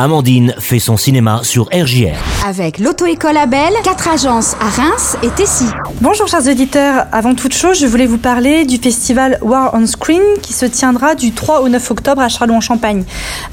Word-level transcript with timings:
Amandine 0.00 0.54
fait 0.60 0.78
son 0.78 0.96
cinéma 0.96 1.40
sur 1.42 1.64
RJR. 1.72 2.14
Avec 2.46 2.78
l'auto-école 2.78 3.36
Abel, 3.36 3.72
quatre 3.82 4.06
agences 4.06 4.54
à 4.60 4.68
Reims 4.68 5.16
et 5.24 5.28
Tessy. 5.30 5.64
Bonjour 6.00 6.28
chers 6.28 6.46
auditeurs, 6.46 7.06
avant 7.10 7.34
toute 7.34 7.52
chose, 7.52 7.80
je 7.80 7.86
voulais 7.86 8.06
vous 8.06 8.16
parler 8.16 8.64
du 8.64 8.76
festival 8.76 9.40
War 9.42 9.74
on 9.74 9.84
Screen 9.86 10.22
qui 10.40 10.52
se 10.52 10.66
tiendra 10.66 11.16
du 11.16 11.32
3 11.32 11.62
au 11.62 11.68
9 11.68 11.90
octobre 11.90 12.22
à 12.22 12.28
Châlons-en-Champagne 12.28 13.02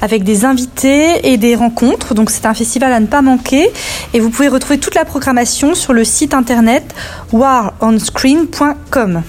avec 0.00 0.22
des 0.22 0.44
invités 0.44 1.32
et 1.32 1.36
des 1.36 1.56
rencontres. 1.56 2.14
Donc 2.14 2.30
c'est 2.30 2.46
un 2.46 2.54
festival 2.54 2.92
à 2.92 3.00
ne 3.00 3.06
pas 3.06 3.22
manquer 3.22 3.68
et 4.14 4.20
vous 4.20 4.30
pouvez 4.30 4.46
retrouver 4.46 4.78
toute 4.78 4.94
la 4.94 5.04
programmation 5.04 5.74
sur 5.74 5.92
le 5.92 6.04
site 6.04 6.32
internet 6.32 6.94
waronscreen.com. 7.32 9.22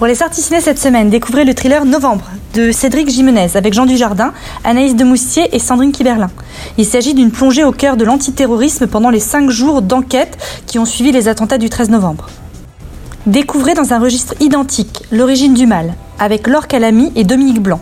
Pour 0.00 0.06
les 0.06 0.14
sorties 0.14 0.40
ciné 0.40 0.62
cette 0.62 0.78
semaine, 0.78 1.10
découvrez 1.10 1.44
le 1.44 1.52
thriller 1.52 1.84
Novembre 1.84 2.24
de 2.54 2.72
Cédric 2.72 3.10
Jimenez 3.10 3.48
avec 3.54 3.74
Jean 3.74 3.84
Dujardin, 3.84 4.32
Anaïs 4.64 4.96
Demoustier 4.96 5.54
et 5.54 5.58
Sandrine 5.58 5.92
Kiberlin. 5.92 6.30
Il 6.78 6.86
s'agit 6.86 7.12
d'une 7.12 7.30
plongée 7.30 7.64
au 7.64 7.72
cœur 7.72 7.98
de 7.98 8.06
l'antiterrorisme 8.06 8.86
pendant 8.86 9.10
les 9.10 9.20
cinq 9.20 9.50
jours 9.50 9.82
d'enquête 9.82 10.38
qui 10.64 10.78
ont 10.78 10.86
suivi 10.86 11.12
les 11.12 11.28
attentats 11.28 11.58
du 11.58 11.68
13 11.68 11.90
novembre. 11.90 12.30
Découvrez 13.26 13.74
dans 13.74 13.92
un 13.92 13.98
registre 13.98 14.32
identique 14.40 15.02
L'origine 15.12 15.52
du 15.52 15.66
mal 15.66 15.92
avec 16.18 16.46
Laure 16.46 16.66
Calamy 16.66 17.12
et 17.14 17.24
Dominique 17.24 17.60
Blanc. 17.60 17.80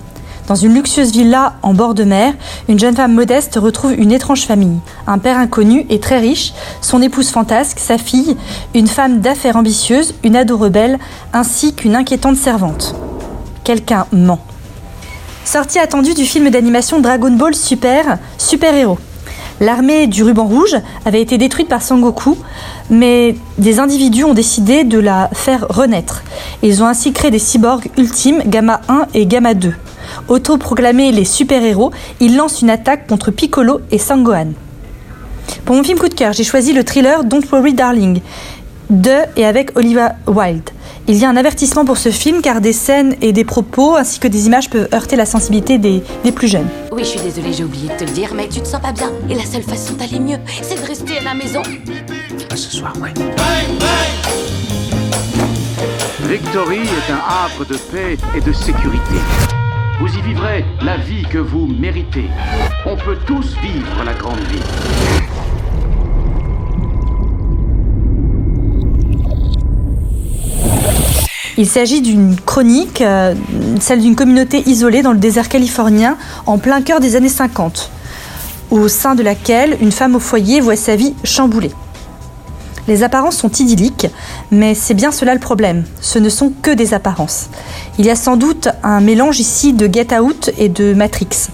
Dans 0.48 0.54
une 0.54 0.72
luxueuse 0.72 1.12
villa 1.12 1.56
en 1.62 1.74
bord 1.74 1.92
de 1.92 2.04
mer, 2.04 2.32
une 2.70 2.78
jeune 2.78 2.96
femme 2.96 3.12
modeste 3.12 3.58
retrouve 3.60 3.92
une 3.92 4.12
étrange 4.12 4.46
famille. 4.46 4.78
Un 5.06 5.18
père 5.18 5.36
inconnu 5.36 5.84
et 5.90 6.00
très 6.00 6.18
riche, 6.18 6.54
son 6.80 7.02
épouse 7.02 7.28
fantasque, 7.28 7.78
sa 7.78 7.98
fille, 7.98 8.34
une 8.74 8.86
femme 8.86 9.20
d'affaires 9.20 9.56
ambitieuse, 9.56 10.14
une 10.24 10.36
ado 10.36 10.56
rebelle, 10.56 10.98
ainsi 11.34 11.74
qu'une 11.74 11.94
inquiétante 11.94 12.36
servante. 12.36 12.94
Quelqu'un 13.62 14.06
ment. 14.10 14.40
Sortie 15.44 15.78
attendue 15.78 16.14
du 16.14 16.24
film 16.24 16.48
d'animation 16.48 16.98
Dragon 16.98 17.30
Ball 17.30 17.54
Super, 17.54 18.16
Super 18.38 18.74
Héros. 18.74 18.98
L'armée 19.60 20.06
du 20.06 20.22
ruban 20.22 20.46
rouge 20.46 20.76
avait 21.04 21.20
été 21.20 21.36
détruite 21.36 21.68
par 21.68 21.82
Sangoku, 21.82 22.38
mais 22.88 23.36
des 23.58 23.80
individus 23.80 24.24
ont 24.24 24.34
décidé 24.34 24.84
de 24.84 24.98
la 24.98 25.28
faire 25.34 25.66
renaître. 25.68 26.22
Ils 26.62 26.82
ont 26.82 26.86
ainsi 26.86 27.12
créé 27.12 27.30
des 27.30 27.38
cyborgs 27.38 27.90
ultimes 27.98 28.42
Gamma 28.46 28.80
1 28.88 29.08
et 29.12 29.26
Gamma 29.26 29.52
2. 29.52 29.74
Autoproclamés 30.28 31.12
les 31.12 31.24
super-héros, 31.24 31.92
ils 32.20 32.36
lancent 32.36 32.62
une 32.62 32.70
attaque 32.70 33.06
contre 33.06 33.30
Piccolo 33.30 33.80
et 33.90 33.98
Sangohan. 33.98 34.52
Pour 35.64 35.76
mon 35.76 35.82
film 35.84 35.98
coup 35.98 36.08
de 36.08 36.14
cœur, 36.14 36.32
j'ai 36.32 36.44
choisi 36.44 36.72
le 36.72 36.84
thriller 36.84 37.24
Don't 37.24 37.44
Worry 37.52 37.74
Darling 37.74 38.20
de 38.90 39.16
et 39.36 39.44
avec 39.44 39.76
Olivia 39.76 40.16
Wilde. 40.26 40.70
Il 41.06 41.16
y 41.16 41.24
a 41.24 41.28
un 41.28 41.36
avertissement 41.36 41.84
pour 41.84 41.96
ce 41.96 42.10
film 42.10 42.42
car 42.42 42.60
des 42.60 42.72
scènes 42.72 43.16
et 43.22 43.32
des 43.32 43.44
propos 43.44 43.96
ainsi 43.96 44.18
que 44.18 44.28
des 44.28 44.46
images 44.46 44.68
peuvent 44.68 44.88
heurter 44.92 45.16
la 45.16 45.26
sensibilité 45.26 45.78
des, 45.78 46.02
des 46.24 46.32
plus 46.32 46.48
jeunes. 46.48 46.68
Oui, 46.92 47.02
je 47.02 47.08
suis 47.08 47.20
désolée, 47.20 47.52
j'ai 47.52 47.64
oublié 47.64 47.88
de 47.88 47.94
te 47.94 48.04
le 48.04 48.10
dire, 48.10 48.32
mais 48.34 48.48
tu 48.48 48.60
te 48.60 48.68
sens 48.68 48.80
pas 48.80 48.92
bien. 48.92 49.10
Et 49.30 49.34
la 49.34 49.44
seule 49.44 49.62
façon 49.62 49.94
d'aller 49.94 50.20
mieux, 50.20 50.38
c'est 50.62 50.80
de 50.80 50.86
rester 50.86 51.18
à 51.18 51.22
la 51.22 51.34
maison. 51.34 51.62
Pas 52.48 52.56
ce 52.56 52.70
soir, 52.70 52.92
ouais. 53.00 53.12
Victory 56.28 56.80
est 56.80 57.12
un 57.12 57.44
havre 57.44 57.64
de 57.64 57.76
paix 57.76 58.18
et 58.36 58.40
de 58.40 58.52
sécurité. 58.52 59.14
Vous 60.00 60.16
y 60.16 60.22
vivrez 60.22 60.64
la 60.80 60.96
vie 60.96 61.24
que 61.24 61.38
vous 61.38 61.66
méritez. 61.66 62.26
On 62.86 62.94
peut 62.94 63.16
tous 63.26 63.56
vivre 63.60 64.04
la 64.04 64.14
grande 64.14 64.38
vie. 64.38 64.62
Il 71.56 71.66
s'agit 71.66 72.00
d'une 72.00 72.36
chronique, 72.36 73.00
euh, 73.00 73.34
celle 73.80 74.00
d'une 74.00 74.14
communauté 74.14 74.62
isolée 74.68 75.02
dans 75.02 75.12
le 75.12 75.18
désert 75.18 75.48
californien 75.48 76.16
en 76.46 76.58
plein 76.58 76.80
cœur 76.80 77.00
des 77.00 77.16
années 77.16 77.28
50, 77.28 77.90
au 78.70 78.86
sein 78.86 79.16
de 79.16 79.24
laquelle 79.24 79.76
une 79.80 79.90
femme 79.90 80.14
au 80.14 80.20
foyer 80.20 80.60
voit 80.60 80.76
sa 80.76 80.94
vie 80.94 81.14
chamboulée. 81.24 81.72
Les 82.88 83.02
apparences 83.02 83.36
sont 83.36 83.50
idylliques, 83.50 84.06
mais 84.50 84.74
c'est 84.74 84.94
bien 84.94 85.12
cela 85.12 85.34
le 85.34 85.40
problème. 85.40 85.84
Ce 86.00 86.18
ne 86.18 86.30
sont 86.30 86.50
que 86.62 86.70
des 86.70 86.94
apparences. 86.94 87.48
Il 87.98 88.06
y 88.06 88.10
a 88.10 88.16
sans 88.16 88.38
doute 88.38 88.68
un 88.82 89.02
mélange 89.02 89.40
ici 89.40 89.74
de 89.74 89.92
Get 89.92 90.18
Out 90.18 90.50
et 90.56 90.70
de 90.70 90.94
Matrix. 90.94 91.48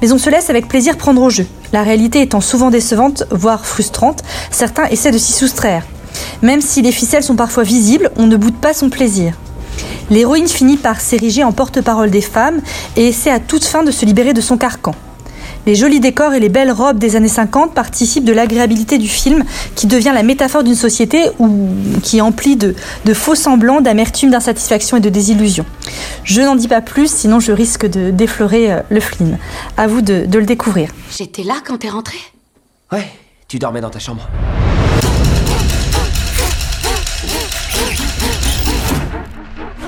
Mais 0.00 0.12
on 0.12 0.18
se 0.18 0.30
laisse 0.30 0.48
avec 0.48 0.68
plaisir 0.68 0.96
prendre 0.96 1.22
au 1.22 1.28
jeu. 1.28 1.44
La 1.72 1.82
réalité 1.82 2.22
étant 2.22 2.40
souvent 2.40 2.70
décevante, 2.70 3.24
voire 3.32 3.66
frustrante, 3.66 4.22
certains 4.52 4.86
essaient 4.86 5.10
de 5.10 5.18
s'y 5.18 5.32
soustraire. 5.32 5.84
Même 6.40 6.60
si 6.60 6.82
les 6.82 6.92
ficelles 6.92 7.24
sont 7.24 7.34
parfois 7.34 7.64
visibles, 7.64 8.12
on 8.16 8.28
ne 8.28 8.36
boude 8.36 8.54
pas 8.54 8.72
son 8.72 8.88
plaisir. 8.88 9.34
L'héroïne 10.08 10.46
finit 10.46 10.76
par 10.76 11.00
s'ériger 11.00 11.42
en 11.42 11.50
porte-parole 11.50 12.12
des 12.12 12.20
femmes 12.20 12.60
et 12.94 13.08
essaie 13.08 13.32
à 13.32 13.40
toute 13.40 13.64
fin 13.64 13.82
de 13.82 13.90
se 13.90 14.06
libérer 14.06 14.34
de 14.34 14.40
son 14.40 14.56
carcan. 14.56 14.94
Les 15.66 15.74
jolis 15.74 15.98
décors 15.98 16.32
et 16.32 16.38
les 16.38 16.48
belles 16.48 16.70
robes 16.70 16.98
des 16.98 17.16
années 17.16 17.26
50 17.28 17.74
participent 17.74 18.24
de 18.24 18.32
l'agréabilité 18.32 18.98
du 18.98 19.08
film 19.08 19.42
qui 19.74 19.88
devient 19.88 20.12
la 20.14 20.22
métaphore 20.22 20.62
d'une 20.62 20.76
société 20.76 21.28
où, 21.40 21.68
qui 22.04 22.18
est 22.18 22.20
emplie 22.20 22.54
de, 22.54 22.76
de 23.04 23.14
faux 23.14 23.34
semblants, 23.34 23.80
d'amertume, 23.80 24.30
d'insatisfaction 24.30 24.98
et 24.98 25.00
de 25.00 25.08
désillusion. 25.08 25.66
Je 26.22 26.40
n'en 26.40 26.54
dis 26.54 26.68
pas 26.68 26.80
plus, 26.82 27.10
sinon 27.10 27.40
je 27.40 27.50
risque 27.50 27.84
de 27.84 28.12
déflorer 28.12 28.72
euh, 28.72 28.80
le 28.90 29.00
film. 29.00 29.38
À 29.76 29.88
vous 29.88 30.02
de, 30.02 30.24
de 30.24 30.38
le 30.38 30.46
découvrir. 30.46 30.90
J'étais 31.10 31.42
là 31.42 31.54
quand 31.66 31.78
t'es 31.78 31.88
rentré? 31.88 32.18
Ouais, 32.92 33.06
tu 33.48 33.58
dormais 33.58 33.80
dans 33.80 33.90
ta 33.90 33.98
chambre. 33.98 34.28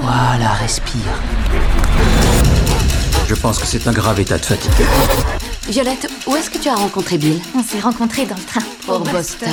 Voilà, 0.00 0.52
respire. 0.60 1.22
Je 3.28 3.34
pense 3.34 3.58
que 3.58 3.66
c'est 3.66 3.86
un 3.86 3.92
grave 3.92 4.18
état 4.20 4.38
de 4.38 4.44
fatigue. 4.44 4.72
Violette, 5.68 6.10
où 6.26 6.34
est-ce 6.34 6.48
que 6.48 6.56
tu 6.56 6.68
as 6.68 6.74
rencontré 6.74 7.18
Bill 7.18 7.38
On 7.54 7.62
s'est 7.62 7.80
rencontrés 7.80 8.24
dans 8.24 8.36
le 8.36 8.42
train. 8.42 8.62
Pour 8.86 9.00
Boston. 9.00 9.50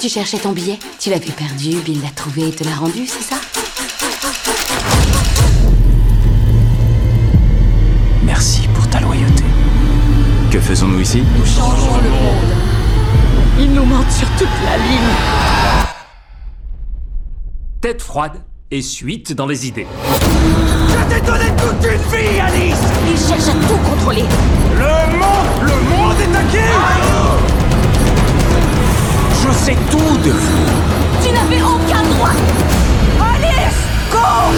Tu 0.00 0.08
cherchais 0.08 0.38
ton 0.38 0.50
billet 0.50 0.76
Tu 0.98 1.08
l'avais 1.08 1.30
perdu, 1.30 1.76
Bill 1.84 2.02
l'a 2.02 2.10
trouvé 2.10 2.48
et 2.48 2.50
te 2.50 2.64
l'a 2.64 2.74
rendu, 2.74 3.06
c'est 3.06 3.22
ça? 3.22 3.36
Merci 8.24 8.66
pour 8.74 8.88
ta 8.88 8.98
loyauté. 9.00 9.44
Que 10.50 10.58
faisons-nous 10.58 11.00
ici? 11.00 11.22
Il 13.60 13.72
nous 13.72 13.84
manque 13.84 14.10
sur 14.10 14.28
toute 14.30 14.48
la 14.64 14.76
ligne. 14.78 15.86
Tête 17.80 18.02
froide 18.02 18.42
et 18.72 18.82
suite 18.82 19.32
dans 19.32 19.46
les 19.46 19.68
idées. 19.68 19.86
Il 23.06 23.18
cherche 23.18 23.48
à 23.48 23.66
tout 23.66 23.76
contrôler. 23.78 24.24
Le 24.74 25.18
monde 25.18 25.62
Le 25.62 25.74
monde 25.90 26.16
est 26.20 26.36
inquiet 26.36 26.60
Je 29.42 29.52
sais 29.52 29.76
tout 29.90 30.16
de 30.24 30.30
vous. 30.30 30.66
Tu 31.22 31.32
n'avais 31.32 31.62
aucun 31.62 32.02
droit 32.02 32.30
Alice 33.34 33.82
Cours 34.10 34.52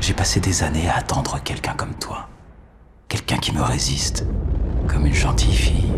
J'ai 0.00 0.12
passé 0.12 0.40
des 0.40 0.62
années 0.62 0.88
à 0.88 0.98
attendre 0.98 1.40
quelqu'un 1.42 1.74
comme 1.76 1.94
toi. 1.94 2.28
Quelqu'un 3.08 3.38
qui 3.38 3.52
me 3.52 3.62
résiste. 3.62 4.26
Comme 4.86 5.06
une 5.06 5.14
gentille 5.14 5.54
fille. 5.54 5.92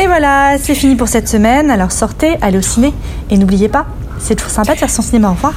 Et 0.00 0.06
voilà, 0.06 0.58
c'est 0.58 0.76
fini 0.76 0.94
pour 0.94 1.08
cette 1.08 1.28
semaine. 1.28 1.70
Alors 1.70 1.90
sortez, 1.90 2.36
allez 2.40 2.58
au 2.58 2.62
ciné. 2.62 2.94
Et 3.30 3.36
n'oubliez 3.36 3.68
pas, 3.68 3.86
c'est 4.20 4.36
toujours 4.36 4.52
sympa 4.52 4.74
de 4.74 4.78
faire 4.78 4.90
son 4.90 5.02
cinéma. 5.02 5.30
Au 5.30 5.32
revoir. 5.32 5.54